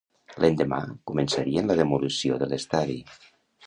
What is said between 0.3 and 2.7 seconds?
L'endemà, començarien la demolició de